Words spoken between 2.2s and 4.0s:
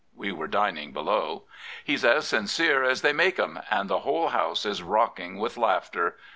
sincere as they make 'em, and the